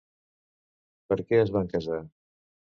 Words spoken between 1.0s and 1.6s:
Per què es